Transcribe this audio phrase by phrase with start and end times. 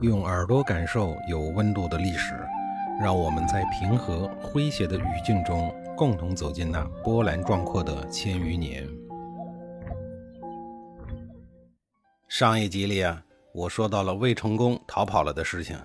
[0.00, 2.34] 用耳朵感受有温度的历史，
[2.98, 8.88] 让我们在平和诙谐的语境中，共同走进那波澜壮阔的千余年。
[12.28, 15.78] 上一集里啊，我说到了魏成功逃跑了的事情。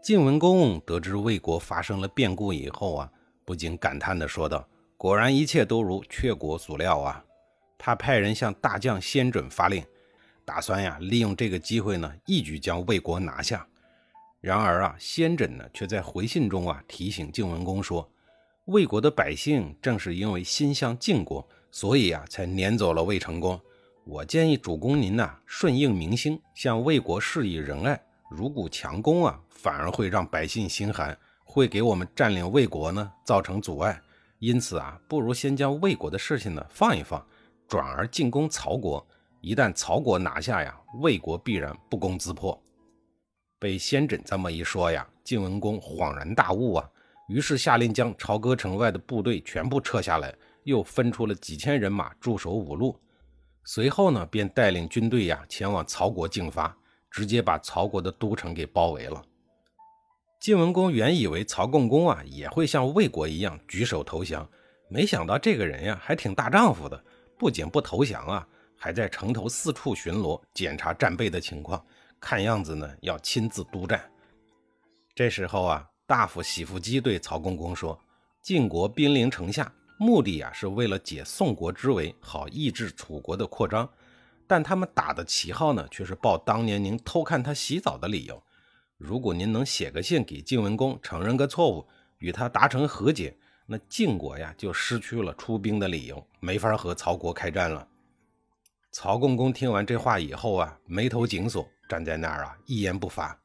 [0.00, 3.12] 晋文公得知魏国发生了变故以后啊，
[3.44, 4.66] 不禁感叹地说道
[4.96, 7.22] ：“果然一切都如阙国所料啊！”
[7.76, 9.84] 他派人向大将先轸发令。
[10.50, 13.64] 打算呀，利用这个机会呢，一举将魏国拿下。
[14.40, 18.10] 然而啊，先轸呢，却在回信中啊，提醒晋文公说，
[18.64, 23.60] 魏国的百姓正是因为心向晋国，所以啊，才撵走了魏成功。
[24.04, 28.02] 我建议主公您呐，顺应民心，向魏国示以仁爱。
[28.28, 34.02] 如果强攻啊，反而会让百姓心寒，会给我们占领魏国呢，造成阻碍。
[34.40, 37.24] 因此啊，不如先将魏国的事情呢，放一放，
[37.68, 39.06] 转而进攻曹国。
[39.40, 42.60] 一旦曹国拿下呀，魏国必然不攻自破。
[43.58, 46.90] 被先轸这么一说呀，晋文公恍然大悟啊，
[47.28, 52.98] 于是下令将朝歌城外的部队全部撤下来，又分出了几千人马驻守五路。
[53.64, 56.76] 随后呢，便带领军队呀前往曹国进发，
[57.10, 59.22] 直接把曹国的都城给包围了。
[60.40, 64.48] 晋文公原以为曹共公啊也会像魏国一样举手投降，
[64.88, 67.02] 没想到这个人呀还挺大丈夫的，
[67.38, 68.46] 不仅不投降啊。
[68.82, 71.84] 还在城头四处巡逻，检查战备的情况。
[72.18, 74.02] 看样子呢，要亲自督战。
[75.14, 77.98] 这时候啊，大夫喜福基对曹公公说
[78.40, 83.86] ：“晋国兵临城下，目的呀是为了解宋国之围，好抑制楚国的扩张。
[84.46, 88.42] 但他们打的旗号呢，却是报当年您偷看他洗澡的理由。
[88.96, 91.86] 如果您能写个信给晋文公，承认个错误，
[92.16, 93.36] 与他达成和解，
[93.66, 97.86] 那晋国呀就失去了出兵的理由，没法和曹国开战了。”
[98.92, 103.38] 曹共公听完这话以后啊，眉头紧锁，站在那儿啊，一言不发。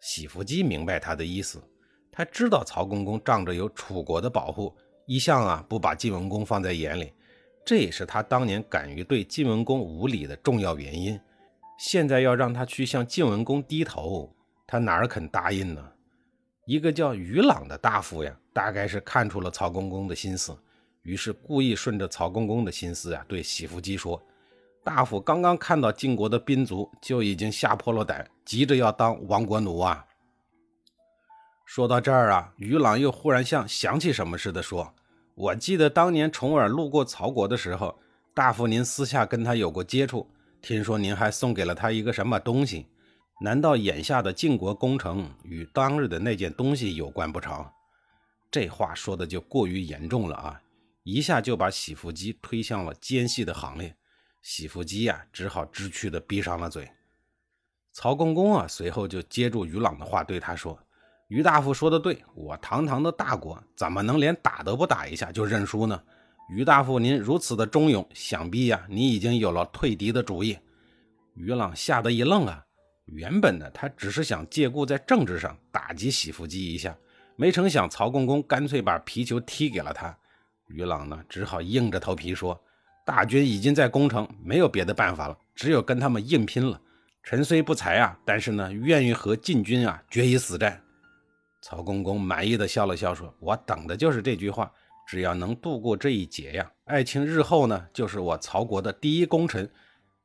[0.00, 1.62] 喜福姬明白他的意思，
[2.10, 4.74] 他知道曹公公仗着有楚国的保护，
[5.06, 7.12] 一向啊不把晋文公放在眼里，
[7.66, 11.20] 这也是他当年敢于对晋文公无礼的重要原因。
[11.78, 14.34] 现在要让他去向晋文公低头，
[14.66, 15.92] 他哪儿肯答应呢？
[16.64, 20.56] 一个叫于朗的大夫呀，大概是看出了曹公公的心思，
[21.02, 24.22] 于是故意顺着曹公公的心思啊，对喜福姬说。
[24.88, 30.02] 大夫刚刚看到晋国的兵卒，就已经吓破了胆，急着要当亡国奴啊！
[31.66, 34.94] 说到这儿啊，于朗又忽然像想起什么似的说
[35.36, 37.98] ：“我记得当年重耳路过曹国的时候，
[38.32, 40.26] 大夫您私下跟他有过接触，
[40.62, 42.86] 听说您还送给了他一个什么东西？
[43.42, 47.62] 难道眼下的晋国攻城与当日的那件东西有关不成？”
[48.50, 50.58] 这话说的就过于严重了啊！
[51.04, 53.94] 一下就把喜福基推向了奸细的行列。
[54.40, 56.88] 喜福基呀，只好知趣地闭上了嘴。
[57.92, 60.78] 曹公公啊，随后就接住于朗的话，对他说
[61.26, 66.00] ：“于大夫说的对，我堂堂的大国，怎么能连打都不打一下就认输呢？
[66.48, 70.56] 于大夫您如此的忠勇，想必呀，你已经有了退敌的主意。”
[71.34, 72.64] 于朗吓得一愣啊，
[73.06, 76.96] 原本呢，他只是想借故在政治上打击喜福基一下，
[77.36, 80.16] 没成想曹公公干脆把皮球踢给了他。
[80.68, 82.58] 于朗呢，只好硬着头皮说。
[83.08, 86.78] 大军已经在攻城，没有别的办法了，只有跟他们硬拼了。
[87.22, 90.78] 臣虽不才啊，但是呢，愿意和晋军啊决一死战。
[91.62, 94.70] 曹公公满意的笑了笑，说：“我等的就是这句话。
[95.06, 99.66] 只要能度过这一劫呀，爱卿日后呢，就是我曹国的第一功臣，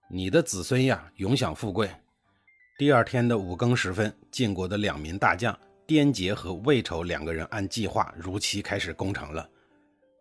[0.09, 1.89] 你的子孙呀，永享富贵。”
[2.77, 5.57] 第二天的五更时分，晋国的两名大将
[5.87, 9.49] 颠杰和魏丑两个人按计划如期开始攻城了。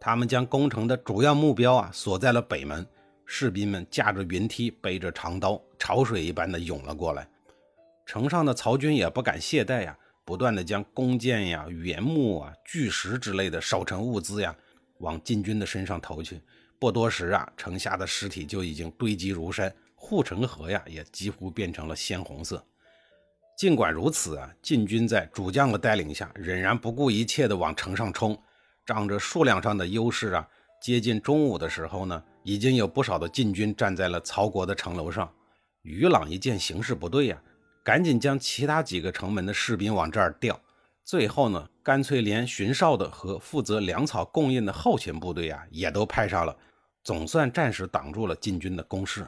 [0.05, 2.85] 他们将攻城的主要目标啊锁在了北门，
[3.25, 7.25] 士兵们驾着云梯，背着长刀，潮水一般的涌了过来。
[8.05, 14.53] 城上的曹军也不敢懈怠呀，不断的将弓箭呀、原木啊、巨石之类的守城物资呀
[14.99, 16.43] 往晋军的身上投去。
[16.81, 22.61] 不多时啊，城下的尸体就已经堆积如山，护城河呀也几乎变成了鲜红色。
[23.57, 28.37] 尽管如此啊，晋军在主将的带领下，仍然不顾一切的往城上冲。
[28.85, 30.49] 仗着数量上的优势啊，
[30.81, 35.33] 接近中午的时候呢，已经有不少的晋军站在了曹国的城楼上。
[35.83, 37.43] 于朗一见形势不对呀，
[37.85, 40.61] 赶紧将其他几个城门的士兵往这儿调，
[41.05, 46.57] 最后呢，干脆连巡哨的和负责粮草供应的后勤部队啊，也都派上了，
[47.03, 49.27] 总算暂时挡住了晋军的攻势。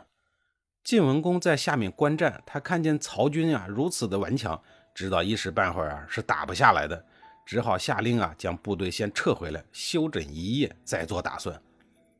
[0.84, 4.60] 晋文公在下面观战，他看见曹军啊如此的顽强，
[4.94, 7.04] 知道一时半会儿啊是打不下来的。
[7.44, 11.60] 只好下令啊，将部队先撤回来，休整一夜，再做打算。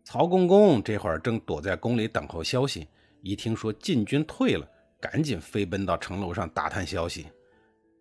[0.05, 2.87] 曹公公这会儿正躲在宫里等候消息，
[3.23, 4.69] 一听说晋军退了，
[5.01, 7.27] 赶紧飞奔到城楼上打探消息。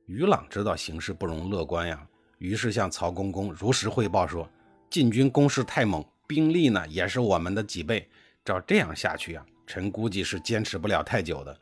[0.06, 2.06] 于朗知道形势不容乐观呀，
[2.40, 4.50] 于是向曹公公如实汇报说：
[4.90, 8.10] 晋军攻势太猛，兵力呢也是我们的几倍。
[8.44, 11.58] 照这样下去啊，臣估计是坚持不了太久的。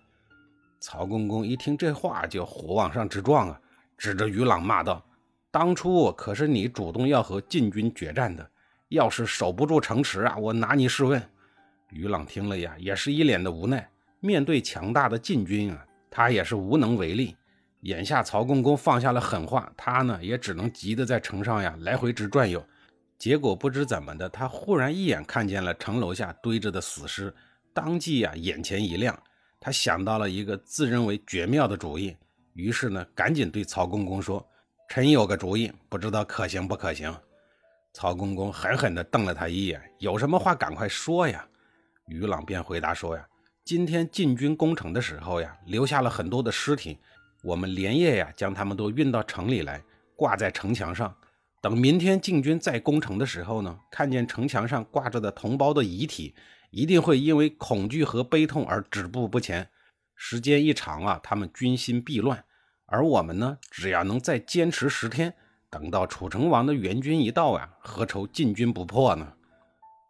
[0.79, 3.61] 曹公公一听这话，就火往上直撞啊，
[3.95, 5.05] 指着于朗骂道
[5.51, 8.49] ：“当初可是你主动要和晋军决战的，
[8.87, 11.21] 要是守不住城池啊，我拿你试问。”
[11.91, 13.87] 于朗听了呀，也是一脸的无奈。
[14.21, 17.35] 面对强大的晋军啊，他也是无能为力。
[17.81, 22.63] 眼下曹公公放下了狠话，他呢也只能急得在城上呀来回直转悠。
[23.17, 27.33] 结果不知怎么的，他忽然一眼看见了城楼下堆着的死尸，
[27.73, 29.19] 当即呀眼前一亮，
[29.59, 32.15] 他想到了一个自认为绝妙的主意，
[32.53, 34.47] 于是呢赶紧对曹公公说
[34.91, 37.15] ：“臣有个主意，不知道可行不可行。”
[37.95, 41.47] 曹公公狠狠地瞪了他一眼：“有什么话赶快说呀！”
[42.07, 43.25] 于朗便回答说：“呀，
[43.63, 46.99] 今天进军攻城的时候呀，留下了很多的尸体，
[47.41, 49.81] 我们连夜呀将他们都运到城里来，
[50.13, 51.15] 挂在城墙上。
[51.61, 56.35] 等明天进军再攻城的时候呢，看见城墙上挂着的同胞的遗体，
[56.69, 59.69] 一定会因为恐惧和悲痛而止步不前。
[60.17, 62.43] 时间一长啊，他们军心必乱。
[62.91, 65.33] 而我们呢，只要能再坚持十天，
[65.69, 69.31] 等到楚成王的援军一到啊，何愁晋军不破呢？”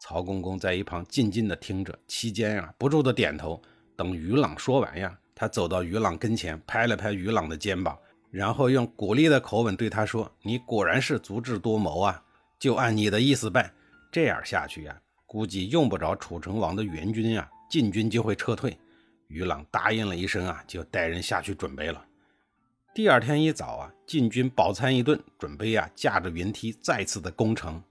[0.01, 3.61] 曹公公在一旁静静地听着，期间啊，不住地点头。
[3.95, 7.95] 等于朗说完呀，他走到于朗跟前，拍了拍于朗的肩膀，
[8.31, 12.23] 然后用鼓励的口吻对他说：“你果然是足智多谋啊，
[12.57, 13.71] 就按你的意思办。
[14.11, 18.75] 这样下去呀，估计用不着楚成王的援军呀，晋军就会撤退。”
[19.29, 22.03] 于朗答应了一声啊，就带人下去准备了。
[22.93, 27.81] 第二天一早啊，晋军饱餐一顿，准备啊，驾着云梯再次的攻城。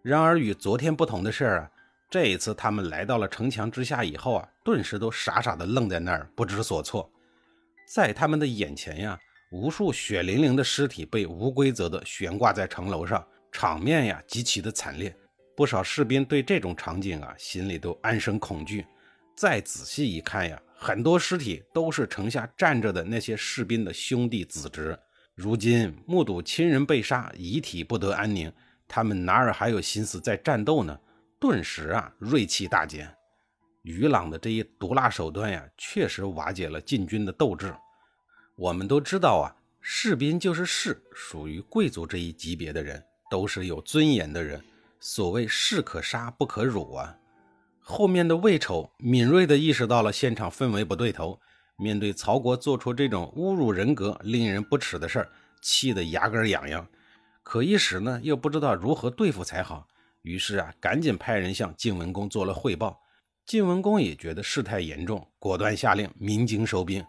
[0.00, 1.68] 然而与昨天不同的是啊，
[2.08, 7.10] 这一次他们来到了城墙之下以后啊，顿时都傻傻的愣在那儿，不知所措。
[7.84, 9.18] 在他们的眼前呀，
[9.50, 15.12] 无数血淋淋的尸体被无规则的悬挂在城楼上，场面呀极其的惨烈。
[15.56, 18.86] 不少士兵对这种场景啊，心里都暗生恐惧。
[19.34, 24.98] 再仔细一看呀，很多尸体都是城下站着的那些士兵的兄弟子侄。
[25.34, 28.52] 如今目睹亲人被杀，遗体不得安宁。
[28.86, 30.98] 他们哪儿还有心思在战斗呢？
[31.40, 33.12] 顿时啊，锐气大减。
[33.82, 37.74] 于朗的这一毒辣手段呀，确实瓦解了禁军的斗志。
[38.56, 39.48] 我们都知道啊，
[39.80, 44.62] 士兵就是士，属于贵族这一级别的人，都是有尊严的人。
[45.00, 47.16] 所谓士可杀不可辱啊。
[47.86, 51.38] 后面的魏丑敏锐地意识到了现场氛围不对头，
[51.76, 55.28] 面对曹国做出这种侮辱人格、令人不齿的事儿，
[55.60, 56.86] 气得牙根痒痒。
[57.42, 59.86] 可一时呢，又不知道如何对付才好，
[60.22, 62.98] 于是啊，赶紧派人向晋文公做了汇报。
[63.44, 67.04] 晋文公也觉得事态严重，果断下令鸣金收兵。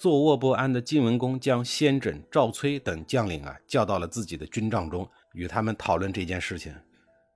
[0.00, 6.74] 坐卧不安的晋文公将先轸、赵崔等将领啊叫到了自己的军帐中，与他们讨论这件事情。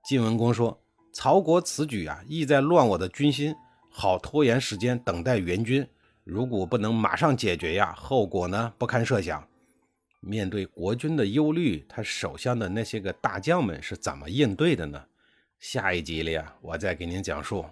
[0.03, 0.75] 晋文公说
[1.13, 3.55] ：“曹国此举啊，意在乱我的军心，
[3.89, 5.87] 好拖延时间等待援军。
[6.23, 9.45] 如果不能马上解决呀，后果呢不堪设想。”
[10.23, 15.03] 面对国君的忧虑，他手下的那些个大将们是怎么应对的呢？
[15.59, 17.65] 下一集里啊，我再给您讲述。